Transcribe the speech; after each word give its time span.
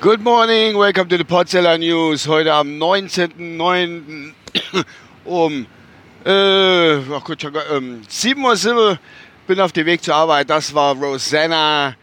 Good 0.00 0.22
morning, 0.22 0.78
welcome 0.78 1.10
to 1.10 1.18
the 1.18 1.24
Podseller 1.24 1.76
News. 1.76 2.26
Heute 2.26 2.54
am 2.54 2.78
19.09. 2.78 4.32
um 5.26 5.66
äh, 6.24 6.96
ach 7.12 7.22
Gott, 7.22 7.44
ähm, 7.70 8.00
7.07 8.08 8.74
Uhr 8.74 8.98
bin 9.46 9.60
auf 9.60 9.72
dem 9.72 9.84
Weg 9.84 10.02
zur 10.02 10.14
Arbeit. 10.14 10.48
Das 10.48 10.74
war 10.74 10.96
Rosanna 10.96 11.96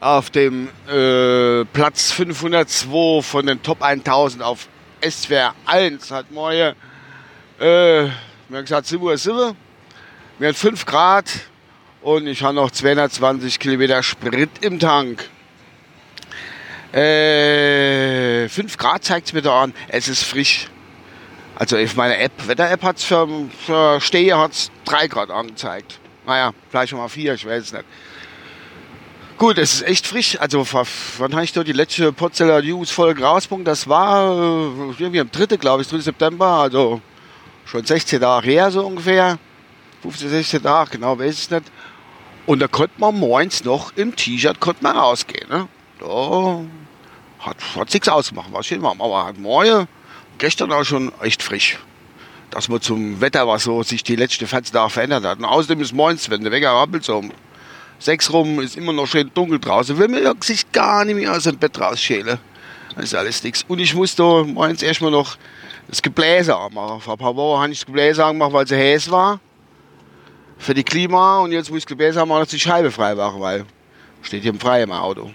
auf 0.00 0.30
dem 0.30 0.70
äh, 0.88 1.66
Platz 1.66 2.12
502 2.12 3.20
von 3.20 3.44
den 3.44 3.62
Top 3.62 3.82
1000 3.82 4.42
auf 4.42 4.66
SWR 5.06 5.54
1 5.66 6.10
hat 6.10 6.30
morgen, 6.30 6.74
äh, 7.60 8.04
wir 8.04 8.10
haben 8.50 8.62
gesagt 8.62 8.86
7.07 8.86 9.28
Uhr. 9.32 9.54
Wir 10.38 10.48
haben 10.48 10.54
5 10.54 10.86
Grad 10.86 11.26
und 12.00 12.26
ich 12.26 12.42
habe 12.42 12.54
noch 12.54 12.70
220 12.70 13.58
Kilometer 13.58 14.02
Sprit 14.02 14.48
im 14.62 14.78
Tank. 14.78 15.28
Äh, 16.92 18.48
5 18.48 18.76
Grad 18.76 19.04
zeigt 19.04 19.28
es 19.28 19.32
mir 19.32 19.42
da 19.42 19.62
an. 19.64 19.74
Es 19.88 20.08
ist 20.08 20.22
frisch. 20.22 20.68
Also 21.56 21.76
auf 21.78 21.96
meiner 21.96 22.18
App, 22.18 22.32
Wetter-App 22.46 22.82
hat 22.82 22.98
es 22.98 23.04
für, 23.04 23.26
für 23.64 24.00
Stehe 24.00 24.36
hat's 24.36 24.70
3 24.84 25.08
Grad 25.08 25.30
angezeigt. 25.30 25.98
Naja, 26.26 26.52
vielleicht 26.70 26.90
schon 26.90 26.98
mal 26.98 27.08
4, 27.08 27.34
ich 27.34 27.46
weiß 27.46 27.62
es 27.62 27.72
nicht. 27.72 27.84
Gut, 29.38 29.58
es 29.58 29.74
ist 29.74 29.82
echt 29.82 30.06
frisch. 30.06 30.38
Also 30.40 30.66
wann 31.18 31.34
habe 31.34 31.44
ich 31.44 31.52
da 31.52 31.62
die 31.62 31.72
letzte 31.72 32.12
Potzeller 32.12 32.62
News 32.62 32.90
Folge 32.90 33.22
rausgebracht? 33.22 33.66
Das 33.66 33.86
war 33.88 34.32
äh, 34.32 34.94
irgendwie 34.98 35.20
am 35.20 35.30
3. 35.30 35.56
glaube 35.56 35.82
ich, 35.82 35.88
3. 35.88 35.98
September, 35.98 36.46
also 36.46 37.00
schon 37.66 37.84
16 37.84 38.20
Tage 38.20 38.50
her 38.50 38.70
so 38.70 38.86
ungefähr. 38.86 39.38
15, 40.02 40.28
16 40.30 40.62
Tage, 40.62 40.90
genau, 40.92 41.18
weiß 41.18 41.38
ich 41.38 41.50
nicht. 41.50 41.64
Und 42.46 42.60
da 42.60 42.68
konnte 42.68 42.94
man 42.98 43.18
morgens 43.18 43.64
noch 43.64 43.92
im 43.96 44.14
T-Shirt 44.14 44.60
konnte 44.60 44.82
man 44.82 44.96
rausgehen. 44.96 45.48
Ne? 45.50 45.68
Da 46.00 46.60
hat, 47.38 47.56
hat 47.76 47.92
nichts 47.92 48.08
ausgemacht, 48.08 48.52
war 48.52 48.62
schön 48.62 48.82
warm. 48.82 49.00
Aber 49.00 49.26
hat 49.26 49.38
morgen, 49.38 49.88
gestern 50.38 50.72
auch 50.72 50.84
schon 50.84 51.12
echt 51.22 51.42
frisch. 51.42 51.78
Dass 52.50 52.68
man 52.68 52.80
zum 52.80 53.20
Wetter, 53.20 53.46
was 53.48 53.64
so 53.64 53.82
sich 53.82 54.04
die 54.04 54.16
letzten 54.16 54.46
14 54.46 54.72
Tage 54.72 54.90
verändert 54.90 55.24
hat. 55.24 55.38
Und 55.38 55.44
außerdem 55.44 55.80
ist 55.80 55.92
morgens, 55.92 56.30
wenn 56.30 56.42
der 56.42 56.52
Wecker 56.52 56.72
rappelt, 56.72 57.04
so 57.04 57.18
um 57.18 57.32
6 57.98 58.32
rum, 58.32 58.60
ist 58.60 58.76
immer 58.76 58.92
noch 58.92 59.06
schön 59.06 59.30
dunkel 59.34 59.58
draußen. 59.58 59.98
Will 59.98 60.08
man 60.08 60.40
sich 60.42 60.70
gar 60.72 61.04
nicht 61.04 61.16
mehr 61.16 61.32
aus 61.32 61.44
dem 61.44 61.56
Bett 61.56 61.80
rausschälen. 61.80 62.38
Das 62.94 63.04
ist 63.04 63.14
alles 63.14 63.42
nichts. 63.42 63.64
Und 63.68 63.78
ich 63.78 63.94
muss 63.94 64.14
da 64.14 64.44
morgens 64.44 64.82
erstmal 64.82 65.10
noch 65.10 65.36
das 65.88 66.02
Gebläse 66.02 66.56
anmachen. 66.56 67.00
Vor 67.00 67.14
ein 67.14 67.18
paar 67.18 67.36
Wochen 67.36 67.62
habe 67.62 67.72
ich 67.72 67.80
das 67.80 67.86
Gebläse 67.86 68.24
angemacht, 68.24 68.52
weil 68.52 68.64
es 68.64 68.72
heiß 68.72 69.10
war. 69.10 69.40
Für 70.58 70.74
die 70.74 70.84
Klima. 70.84 71.40
Und 71.40 71.52
jetzt 71.52 71.68
muss 71.68 71.78
ich 71.78 71.84
das 71.84 71.88
Gebläse 71.88 72.22
anmachen, 72.22 72.40
dass 72.40 72.48
die 72.48 72.60
Scheibe 72.60 72.90
frei 72.90 73.14
machen, 73.14 73.40
weil 73.40 73.64
steht 74.22 74.42
hier 74.42 74.52
im 74.52 74.60
Freien 74.60 74.84
im 74.84 74.92
Auto. 74.92 75.30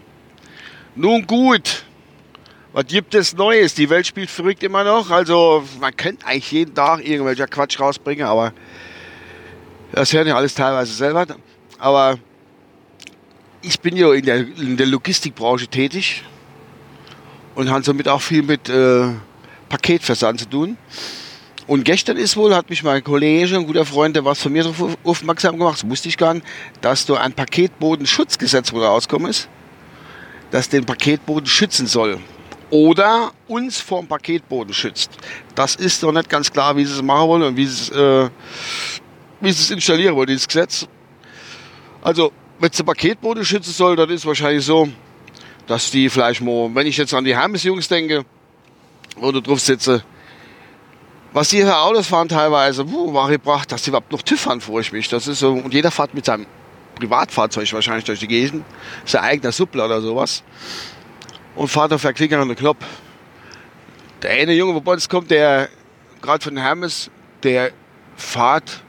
Nun 0.95 1.25
gut, 1.25 1.85
was 2.73 2.85
gibt 2.85 3.15
es 3.15 3.33
Neues? 3.33 3.73
Die 3.73 3.89
Welt 3.89 4.05
spielt 4.05 4.29
verrückt 4.29 4.61
immer 4.61 4.83
noch. 4.83 5.09
Also 5.09 5.63
man 5.79 5.95
könnte 5.95 6.25
eigentlich 6.25 6.51
jeden 6.51 6.75
Tag 6.75 7.07
irgendwelcher 7.07 7.47
Quatsch 7.47 7.79
rausbringen, 7.79 8.25
aber 8.25 8.51
das 9.93 10.11
hören 10.11 10.27
ja 10.27 10.35
alles 10.35 10.53
teilweise 10.53 10.93
selber. 10.93 11.25
Aber 11.79 12.17
ich 13.61 13.79
bin 13.79 13.95
ja 13.95 14.11
in 14.13 14.25
der, 14.25 14.39
in 14.39 14.75
der 14.75 14.87
Logistikbranche 14.87 15.67
tätig 15.67 16.23
und 17.55 17.69
habe 17.69 17.83
somit 17.83 18.09
auch 18.09 18.21
viel 18.21 18.43
mit 18.43 18.67
äh, 18.67 19.07
Paketversand 19.69 20.41
zu 20.41 20.49
tun. 20.49 20.77
Und 21.67 21.85
gestern 21.85 22.17
ist 22.17 22.35
wohl, 22.35 22.53
hat 22.53 22.69
mich 22.69 22.83
mein 22.83 23.01
Kollege, 23.01 23.55
ein 23.55 23.65
guter 23.65 23.85
Freund, 23.85 24.17
der 24.17 24.25
was 24.25 24.41
von 24.41 24.51
mir 24.51 24.63
darauf 24.63 24.97
aufmerksam 25.05 25.57
gemacht, 25.57 25.81
das 25.81 25.89
wusste 25.89 26.09
ich 26.09 26.17
gar 26.17 26.33
nicht, 26.33 26.45
dass 26.81 27.05
da 27.05 27.13
ein 27.15 27.31
Paketbodenschutzgesetz 27.31 28.73
wohl 28.73 28.83
rausgekommen 28.83 29.29
ist, 29.29 29.47
das 30.51 30.69
den 30.69 30.85
Paketboden 30.85 31.47
schützen 31.47 31.87
soll. 31.87 32.19
Oder 32.69 33.31
uns 33.47 33.79
vom 33.79 34.07
Paketboden 34.07 34.73
schützt. 34.73 35.11
Das 35.55 35.75
ist 35.75 36.03
noch 36.03 36.11
nicht 36.11 36.29
ganz 36.29 36.51
klar, 36.51 36.75
wie 36.77 36.85
sie 36.85 36.93
es 36.93 37.01
machen 37.01 37.27
wollen 37.27 37.43
und 37.43 37.57
wie 37.57 37.65
sie 37.65 37.83
es, 37.83 37.89
äh, 37.89 38.29
wie 39.41 39.51
sie 39.51 39.61
es 39.61 39.71
installieren 39.71 40.15
wollen, 40.15 40.27
dieses 40.27 40.47
Gesetz. 40.47 40.87
Also, 42.01 42.31
wenn 42.59 42.69
es 42.69 42.77
der 42.77 42.83
Paketboden 42.83 43.43
schützen 43.43 43.73
soll, 43.73 43.95
dann 43.95 44.09
ist 44.09 44.21
es 44.21 44.25
wahrscheinlich 44.25 44.63
so, 44.65 44.87
dass 45.67 45.91
die 45.91 46.09
vielleicht 46.09 46.41
mal, 46.41 46.73
wenn 46.73 46.87
ich 46.87 46.97
jetzt 46.97 47.13
an 47.13 47.25
die 47.25 47.35
Hermes-Jungs 47.35 47.87
denke, 47.87 48.23
wo 49.17 49.31
du 49.31 49.41
drauf 49.41 49.59
sitze, 49.59 50.03
was 51.33 51.49
die 51.49 51.63
Autos 51.65 52.07
fahren 52.07 52.27
teilweise, 52.27 52.89
wo 52.91 53.13
war 53.13 53.29
gebracht, 53.29 53.71
dass 53.71 53.83
die 53.83 53.89
überhaupt 53.89 54.11
noch 54.11 54.21
TÜV 54.21 54.39
fahren, 54.39 54.61
freue 54.61 54.81
ich 54.81 54.91
mich. 54.91 55.07
Das 55.09 55.27
ist 55.27 55.39
so, 55.39 55.51
und 55.51 55.73
jeder 55.73 55.91
fährt 55.91 56.13
mit 56.13 56.25
seinem 56.25 56.45
Privatfahrzeug 57.01 57.71
wahrscheinlich 57.73 58.05
durch 58.05 58.19
die 58.19 58.27
Gegend, 58.27 58.63
sein 59.05 59.21
eigener 59.21 59.51
Suppler 59.51 59.85
oder 59.85 60.01
sowas, 60.01 60.43
und 61.55 61.67
fährt 61.67 61.91
auf 61.93 62.01
der 62.01 62.13
Klicker 62.13 62.39
an 62.39 62.47
den 62.47 62.57
Knopf. 62.57 62.85
Der 64.21 64.31
eine 64.31 64.53
Junge, 64.53 64.75
wo 64.75 64.81
bei 64.81 64.93
uns 64.93 65.09
kommt, 65.09 65.31
der 65.31 65.69
gerade 66.21 66.43
von 66.43 66.55
Hermes, 66.57 67.09
der 67.43 67.71
fährt 68.15 68.81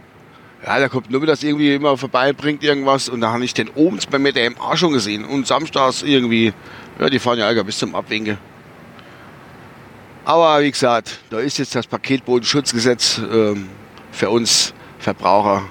ja, 0.65 0.79
der 0.79 0.89
kommt 0.89 1.11
nur 1.11 1.21
mit 1.21 1.29
das 1.29 1.43
irgendwie 1.43 1.75
immer 1.75 1.97
vorbei, 1.97 2.33
bringt 2.33 2.63
irgendwas. 2.63 3.09
Und 3.09 3.21
da 3.21 3.33
habe 3.33 3.45
ich 3.45 3.53
den 3.53 3.69
oben 3.71 3.99
bei 4.11 4.19
mir 4.19 4.33
der 4.33 4.51
MA 4.51 4.77
schon 4.77 4.93
gesehen. 4.93 5.25
Und 5.25 5.47
samstags 5.47 6.03
irgendwie, 6.03 6.53
ja, 7.01 7.11
die 7.11 7.19
fahren 7.19 7.39
ja 7.39 7.47
Alter 7.47 7.65
bis 7.65 7.79
zum 7.79 7.95
Abwinken. 7.95 8.39
Aber 10.25 10.63
wie 10.63 10.71
gesagt, 10.71 11.19
da 11.31 11.41
ist 11.41 11.59
jetzt 11.59 11.75
das 11.75 11.89
Paketbodenschutzgesetz 11.89 13.19
ähm, 13.19 13.69
für 14.13 14.31
uns 14.31 14.73
Verbraucher, 15.01 15.65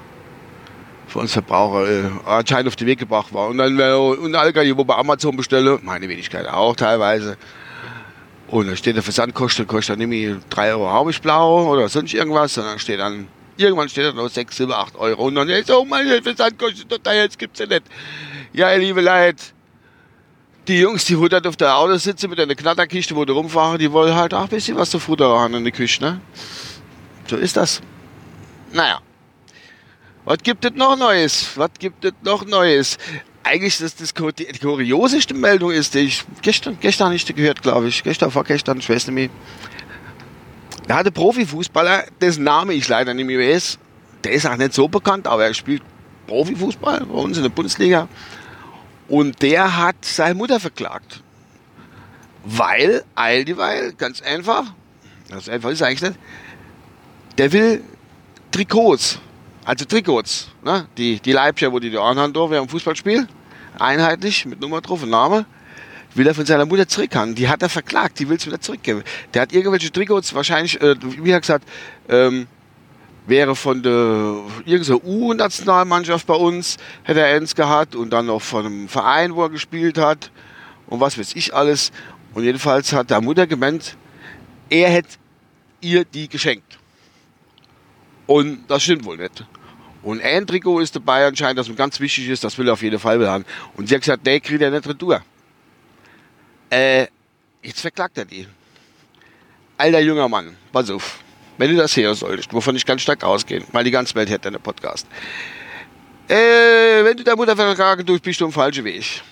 für 1.12 1.18
uns 1.18 1.32
Verbraucher 1.32 1.88
äh, 1.88 2.10
anscheinend 2.24 2.68
auf 2.68 2.76
den 2.76 2.86
Weg 2.86 2.98
gebracht 2.98 3.32
worden. 3.32 3.52
Und 3.52 3.58
dann 3.58 3.78
äh, 3.78 3.92
und 3.92 4.34
alle, 4.34 4.76
wo 4.76 4.84
bei 4.84 4.96
Amazon 4.96 5.36
bestelle, 5.36 5.78
meine 5.82 6.08
Wenigkeit 6.08 6.48
auch 6.48 6.74
teilweise. 6.74 7.36
Und 8.48 8.68
da 8.68 8.76
steht 8.76 8.96
der 8.96 9.02
Versandkosten, 9.02 9.66
kostet 9.66 9.94
dann 9.94 9.98
nämlich 9.98 10.36
3 10.50 10.72
Euro 10.72 10.90
Haubischblau 10.90 11.70
oder 11.70 11.88
sonst 11.88 12.14
irgendwas. 12.14 12.56
Und 12.58 12.64
dann 12.64 12.78
steht 12.78 13.00
dann 13.00 13.28
Irgendwann 13.58 13.88
steht 13.90 14.06
da 14.06 14.12
noch 14.12 14.30
6, 14.30 14.56
7, 14.56 14.72
8 14.72 14.96
Euro. 14.96 15.26
Und 15.26 15.34
dann 15.34 15.48
ist 15.50 15.70
oh 15.70 15.86
Hilfe, 15.94 16.34
das 16.34 16.56
kostet 16.56 16.88
total, 16.88 17.16
jetzt 17.16 17.38
gibt's 17.38 17.60
ja 17.60 17.66
nicht. 17.66 17.82
Ja, 18.54 18.72
liebe 18.72 19.02
Leute, 19.02 19.42
die 20.66 20.80
Jungs, 20.80 21.04
die 21.04 21.28
da 21.28 21.38
auf 21.40 21.56
der 21.56 21.76
Auto 21.76 21.96
sitzen 21.96 22.30
mit 22.30 22.40
einer 22.40 22.54
Knatterkiste, 22.54 23.14
wo 23.14 23.26
die 23.26 23.32
rumfahren, 23.32 23.78
die 23.78 23.92
wollen 23.92 24.14
halt 24.14 24.32
auch 24.32 24.44
ein 24.44 24.48
bisschen 24.48 24.76
was 24.76 24.90
zu 24.90 24.98
Futter 24.98 25.28
haben 25.38 25.54
in 25.54 25.64
der 25.64 25.72
Küche, 25.72 26.02
ne? 26.02 26.20
So 27.28 27.36
ist 27.36 27.56
das. 27.56 27.82
Naja. 28.72 29.00
Was 30.24 30.38
gibt 30.38 30.64
es 30.64 30.72
noch 30.74 30.96
Neues? 30.96 31.56
Was 31.56 31.70
gibt 31.78 32.04
es 32.04 32.12
noch 32.22 32.44
Neues? 32.46 32.96
Eigentlich 33.42 33.80
ist 33.80 34.00
das 34.00 34.14
die, 34.14 34.46
die 34.46 34.58
kurioseste 34.58 35.34
Meldung 35.34 35.72
ist, 35.72 35.94
die 35.94 36.00
ich 36.00 36.24
gestern, 36.42 36.78
gestern 36.80 37.12
nicht 37.12 37.34
gehört, 37.34 37.60
glaube 37.60 37.88
ich. 37.88 38.02
Gestern, 38.04 38.30
vorgestern, 38.30 38.78
ich 38.78 38.88
weiß 38.88 39.08
nicht 39.08 39.14
mehr. 39.14 39.28
Er 40.86 40.96
hatte 40.96 41.10
Profifußballer, 41.10 42.04
dessen 42.20 42.44
Name 42.44 42.74
ich 42.74 42.86
leider 42.86 43.14
nicht 43.14 43.26
mehr 43.26 43.38
weiß. 43.38 43.78
Der 44.22 44.32
ist 44.32 44.46
auch 44.46 44.56
nicht 44.56 44.74
so 44.74 44.86
bekannt, 44.86 45.26
aber 45.26 45.46
er 45.46 45.54
spielt 45.54 45.82
Profifußball 46.28 47.04
bei 47.04 47.14
uns 47.14 47.36
in 47.36 47.42
der 47.42 47.50
Bundesliga. 47.50 48.08
Und 49.08 49.42
der 49.42 49.76
hat 49.76 49.96
seine 50.02 50.36
Mutter 50.36 50.60
verklagt. 50.60 51.20
Weil, 52.44 53.04
all 53.14 53.44
dieweil, 53.44 53.92
ganz 53.92 54.22
einfach, 54.22 54.72
das 55.28 55.48
einfach 55.48 55.70
ist 55.70 55.82
eigentlich 55.82 56.02
nicht, 56.02 56.18
der 57.38 57.52
will 57.52 57.82
Trikots, 58.50 59.18
also 59.64 59.84
Trikots, 59.84 60.48
ne? 60.64 60.86
die, 60.96 61.20
die 61.20 61.32
Leibchen, 61.32 61.72
wo 61.72 61.78
die 61.78 61.90
da 61.90 62.02
anhaben 62.02 62.34
während 62.34 62.68
dem 62.68 62.68
Fußballspiel, 62.68 63.28
einheitlich 63.78 64.44
mit 64.46 64.60
Nummer 64.60 64.80
drauf 64.80 65.02
und 65.02 65.10
Name 65.10 65.46
will 66.14 66.26
er 66.26 66.34
von 66.34 66.44
seiner 66.44 66.66
Mutter 66.66 66.86
zurückhaben. 66.86 67.34
Die 67.34 67.48
hat 67.48 67.62
er 67.62 67.68
verklagt, 67.68 68.18
die 68.18 68.28
will 68.28 68.36
es 68.36 68.46
wieder 68.46 68.60
zurückgeben. 68.60 69.02
Der 69.32 69.42
hat 69.42 69.52
irgendwelche 69.52 69.90
Trikots, 69.90 70.34
wahrscheinlich, 70.34 70.80
äh, 70.80 70.96
wie 71.00 71.30
er 71.30 71.40
gesagt, 71.40 71.66
ähm, 72.08 72.46
wäre 73.26 73.54
von 73.54 73.82
der 73.82 74.36
irgendeiner 74.64 75.04
U-Nationalmannschaft 75.04 76.26
bei 76.26 76.34
uns, 76.34 76.76
hätte 77.04 77.20
er 77.20 77.36
eins 77.36 77.54
gehabt 77.54 77.94
und 77.94 78.10
dann 78.10 78.26
noch 78.26 78.42
von 78.42 78.66
einem 78.66 78.88
Verein, 78.88 79.34
wo 79.34 79.44
er 79.44 79.50
gespielt 79.50 79.96
hat 79.96 80.30
und 80.86 81.00
was 81.00 81.18
weiß 81.18 81.34
ich 81.36 81.54
alles. 81.54 81.92
Und 82.34 82.44
jedenfalls 82.44 82.92
hat 82.92 83.10
der 83.10 83.20
Mutter 83.20 83.46
gemeint, 83.46 83.96
er 84.68 84.90
hätte 84.90 85.16
ihr 85.80 86.04
die 86.04 86.28
geschenkt. 86.28 86.78
Und 88.26 88.64
das 88.68 88.82
stimmt 88.82 89.04
wohl 89.04 89.16
nicht. 89.16 89.44
Und 90.02 90.20
ein 90.22 90.46
Trikot 90.46 90.80
ist 90.80 90.96
dabei 90.96 91.26
anscheinend, 91.26 91.58
das 91.58 91.74
ganz 91.76 92.00
wichtig 92.00 92.28
ist, 92.28 92.42
das 92.42 92.58
will 92.58 92.68
er 92.68 92.72
auf 92.72 92.82
jeden 92.82 92.98
Fall 92.98 93.24
haben. 93.28 93.44
Und 93.76 93.88
sie 93.88 93.94
hat 93.94 94.02
gesagt, 94.02 94.26
der 94.26 94.40
kriegt 94.40 94.60
er 94.60 94.70
nicht 94.70 94.86
retour. 94.86 95.22
Äh, 96.70 97.06
jetzt 97.62 97.80
verklagt 97.80 98.18
er 98.18 98.24
die. 98.24 98.46
Alter 99.78 100.00
junger 100.00 100.28
Mann, 100.28 100.56
pass 100.72 100.90
auf. 100.90 101.20
Wenn 101.58 101.70
du 101.70 101.76
das 101.76 101.96
hören 101.96 102.14
solltest, 102.14 102.52
wovon 102.52 102.74
ich 102.74 102.84
ganz 102.84 103.02
stark 103.02 103.22
ausgehe, 103.22 103.62
weil 103.72 103.84
die 103.84 103.90
ganze 103.90 104.14
Welt 104.14 104.30
hätte 104.30 104.48
einen 104.48 104.60
Podcast. 104.60 105.06
Äh, 106.28 107.04
wenn 107.04 107.16
du 107.16 107.24
der 107.24 107.36
Mutter 107.36 107.54
verklagen 107.54 108.06
tust, 108.06 108.22
bist 108.22 108.40
du 108.40 108.46
im 108.46 108.52
falschen 108.52 108.84
Weg. 108.84 109.22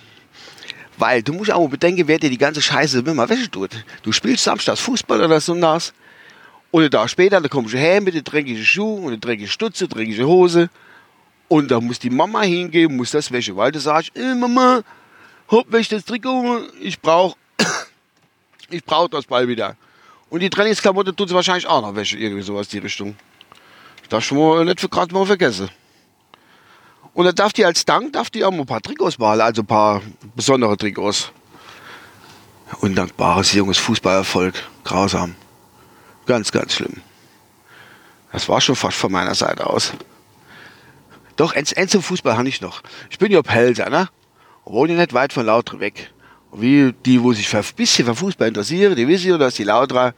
Weil 0.97 1.23
du 1.23 1.33
musst 1.33 1.51
auch 1.51 1.67
bedenken, 1.67 2.07
wer 2.07 2.19
dir 2.19 2.29
die 2.29 2.37
ganze 2.37 2.61
Scheiße 2.61 2.99
immer 2.99 3.27
Wäsche 3.27 3.49
tut. 3.49 3.71
Du 4.03 4.11
spielst 4.11 4.43
samstags 4.43 4.79
Fußball 4.81 5.23
oder 5.23 5.41
sonntags. 5.41 5.93
Und 6.71 6.93
da 6.93 7.07
später, 7.07 7.41
da 7.41 7.47
kommst 7.49 7.73
du 7.73 7.77
her 7.77 8.01
mit 8.01 8.15
den 8.15 8.23
dreckigen 8.23 8.63
Schuhen 8.63 9.03
und 9.03 9.11
den 9.11 9.21
dreckigen 9.21 9.49
Stutze, 9.49 9.87
dreckige 9.87 10.25
Hose. 10.25 10.69
Und 11.49 11.69
da 11.69 11.81
muss 11.81 11.99
die 11.99 12.09
Mama 12.09 12.41
hingehen, 12.41 12.95
muss 12.95 13.11
das 13.11 13.31
Wäsche, 13.31 13.55
weil 13.57 13.73
du 13.73 13.79
sagst, 13.79 14.15
äh, 14.15 14.35
Mama, 14.35 14.83
hopp, 15.49 15.73
ich 15.73 15.89
das 15.89 16.05
Trikot, 16.05 16.61
ich 16.79 16.99
brauche 16.99 17.35
Ich 18.69 18.85
brauche 18.85 19.09
das 19.09 19.25
Ball 19.25 19.47
wieder. 19.47 19.75
Und 20.29 20.39
die 20.39 20.49
Trainingsklamotte 20.49 21.13
tut 21.13 21.27
sie 21.27 21.35
wahrscheinlich 21.35 21.67
auch 21.67 21.81
noch 21.81 21.93
welche, 21.93 22.17
irgendwie 22.17 22.41
sowas 22.41 22.69
die 22.69 22.77
Richtung. 22.77 23.15
Das 24.07 24.23
schon 24.23 24.37
mal 24.37 24.63
nicht 24.63 24.89
gerade 24.89 25.13
mal 25.13 25.25
vergessen. 25.25 25.69
Und 27.13 27.25
dann 27.25 27.35
darf 27.35 27.51
die 27.51 27.65
als 27.65 27.83
Dank, 27.83 28.13
darf 28.13 28.29
die 28.29 28.45
auch 28.45 28.51
mal 28.51 28.61
ein 28.61 28.65
paar 28.65 28.81
Trikots 28.81 29.19
malen, 29.19 29.41
also 29.41 29.61
ein 29.61 29.67
paar 29.67 30.01
besondere 30.35 30.77
Trikots. 30.77 31.31
Undankbares 32.79 33.51
junges 33.51 33.77
Fußballerfolg. 33.77 34.53
Grausam. 34.85 35.35
Ganz, 36.25 36.51
ganz 36.51 36.73
schlimm. 36.73 37.01
Das 38.31 38.47
war 38.47 38.61
schon 38.61 38.75
fast 38.75 38.97
von 38.97 39.11
meiner 39.11 39.35
Seite 39.35 39.67
aus. 39.67 39.93
Doch, 41.35 41.55
eins, 41.55 41.73
eins 41.73 41.91
zum 41.91 42.03
Fußball 42.03 42.37
habe 42.37 42.47
ich 42.47 42.61
noch. 42.61 42.81
Ich 43.09 43.17
bin 43.17 43.31
ja 43.31 43.41
Pelser, 43.41 43.89
ne? 43.89 44.09
Wohne 44.65 44.93
nicht 44.93 45.13
weit 45.13 45.33
von 45.33 45.45
Lautre 45.45 45.79
weg. 45.79 46.11
Und 46.51 46.61
wie 46.61 46.93
die, 47.05 47.21
wo 47.21 47.33
sich 47.33 47.53
ein 47.55 47.63
bisschen 47.75 48.05
für 48.05 48.15
Fußball 48.15 48.47
interessieren, 48.47 48.95
die 48.95 49.07
wissen 49.07 49.29
ja, 49.31 49.37
dass 49.37 49.55
die 49.55 49.63
Lautra 49.63 50.13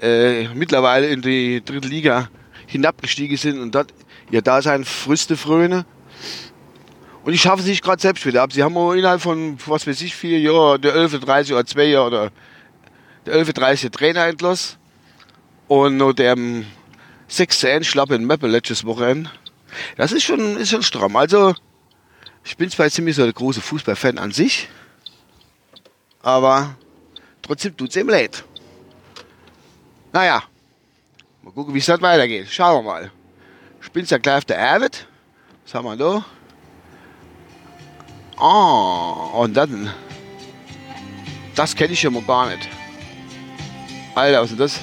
äh, 0.00 0.48
mittlerweile 0.48 1.08
in 1.08 1.20
die 1.20 1.62
dritte 1.64 1.88
Liga 1.88 2.28
hinabgestiegen 2.66 3.36
sind 3.36 3.58
und 3.58 3.74
dort 3.74 3.92
ihr 4.30 4.42
Dasein 4.42 4.84
Früste 4.84 5.36
fröne. 5.36 5.84
Und 7.24 7.34
ich 7.34 7.42
schaffe 7.42 7.62
sich 7.62 7.82
gerade 7.82 8.00
selbst 8.00 8.24
wieder 8.24 8.42
ab. 8.42 8.52
Sie 8.52 8.62
haben 8.62 8.74
innerhalb 8.96 9.20
von, 9.20 9.58
was 9.66 9.86
weiß 9.86 10.00
ich, 10.00 10.14
vier 10.14 10.40
Jahren, 10.40 10.80
der 10.80 10.94
11, 10.94 11.20
30 11.20 11.52
oder 11.52 11.66
zwei 11.66 11.84
Jahre 11.84 12.06
oder 12.06 12.30
der 13.26 13.34
11, 13.34 13.52
30 13.52 13.90
Trainer 13.90 14.26
entlassen. 14.26 14.77
Und 15.68 15.98
noch 15.98 16.14
der 16.14 16.34
6 17.28 17.60
zu 17.60 17.70
1 17.70 17.86
Schlappe 17.86 18.14
in 18.14 18.24
Meppel 18.24 18.50
letztes 18.50 18.84
Wochenende. 18.84 19.30
Das 19.96 20.12
ist 20.12 20.24
schon, 20.24 20.56
ist 20.56 20.70
schon 20.70 20.82
stramm. 20.82 21.14
Also, 21.16 21.54
ich 22.44 22.56
bin 22.56 22.70
zwar 22.70 22.88
ziemlich 22.90 23.16
so 23.16 23.24
der 23.24 23.34
große 23.34 23.60
Fußballfan 23.60 24.18
an 24.18 24.32
sich, 24.32 24.68
aber 26.22 26.74
trotzdem 27.42 27.76
tut 27.76 27.90
es 27.90 27.96
ihm 27.96 28.08
leid. 28.08 28.44
Naja, 30.12 30.42
mal 31.42 31.52
gucken, 31.52 31.74
wie 31.74 31.78
es 31.78 31.86
dann 31.86 32.00
weitergeht. 32.00 32.48
Schauen 32.50 32.84
wir 32.84 32.90
mal. 32.90 33.12
Ich 33.82 33.92
bin's 33.92 34.10
ja 34.10 34.18
gleich 34.18 34.38
auf 34.38 34.44
der 34.46 34.56
Erwit. 34.56 35.06
Was 35.64 35.74
haben 35.74 35.84
wir 35.84 35.96
da? 35.96 36.24
Ah, 38.38 39.30
und 39.34 39.54
dann. 39.54 39.92
Das 41.54 41.76
kenne 41.76 41.92
ich 41.92 42.02
ja 42.02 42.10
mal 42.10 42.22
gar 42.22 42.48
nicht. 42.48 42.68
Alter, 44.14 44.42
was 44.42 44.52
ist 44.52 44.60
das? 44.60 44.80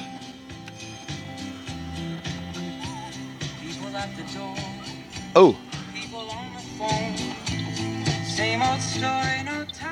Oh. 5.36 5.54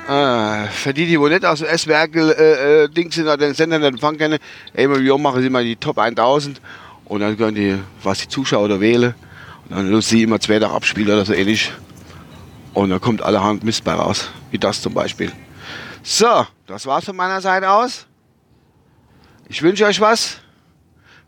Ah, 0.08 0.68
für 0.68 0.94
die, 0.94 1.06
die 1.06 1.20
wohl 1.20 1.30
nicht 1.30 1.46
aus 1.46 1.60
dem 1.60 1.68
S-Werkel 1.68 2.32
äh, 2.32 2.84
äh, 2.86 3.10
sind 3.10 3.24
oder 3.24 3.38
den 3.38 3.54
Sender 3.54 3.78
nicht 3.80 3.88
empfangen 3.88 4.18
können, 4.18 4.40
immer 4.74 5.00
wie 5.00 5.18
machen 5.18 5.42
sie 5.42 5.48
immer 5.48 5.64
die 5.64 5.76
Top 5.76 5.98
1000 5.98 6.62
und 7.06 7.20
dann 7.20 7.38
können 7.38 7.56
die, 7.56 7.78
was 8.02 8.20
die 8.20 8.28
Zuschauer 8.28 8.70
da 8.70 8.80
wählen 8.80 9.16
und 9.70 9.78
dann 9.78 9.90
lösen 9.90 10.10
sie 10.10 10.24
immer 10.24 10.40
zwei 10.40 10.60
Tage 10.60 10.74
abspielen 10.74 11.14
oder 11.14 11.26
so 11.26 11.34
ähnlich. 11.34 11.72
Und 12.74 12.90
dann 12.90 13.02
kommt 13.02 13.22
allerhand 13.22 13.64
Mist 13.64 13.84
bei 13.84 13.94
raus, 13.94 14.30
wie 14.52 14.58
das 14.58 14.82
zum 14.82 14.94
Beispiel. 14.94 15.32
So, 16.02 16.48
das 16.68 16.86
war's 16.86 17.06
von 17.06 17.16
meiner 17.16 17.40
Seite 17.40 17.70
aus. 17.70 18.08
Ich 19.48 19.62
wünsche 19.62 19.86
euch 19.86 20.02
was. 20.02 20.38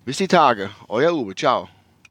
Bis 0.06 0.18
die 0.18 0.28
Tage. 0.28 0.70
Euer 0.88 1.14
Uwe. 1.14 1.36
Ciao. 1.36 1.70